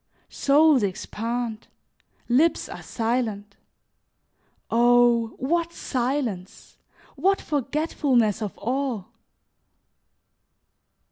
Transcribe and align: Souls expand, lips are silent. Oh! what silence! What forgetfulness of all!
Souls 0.29 0.81
expand, 0.81 1.67
lips 2.27 2.67
are 2.67 2.81
silent. 2.81 3.55
Oh! 4.71 5.35
what 5.37 5.73
silence! 5.73 6.79
What 7.15 7.39
forgetfulness 7.39 8.41
of 8.41 8.57
all! 8.57 9.09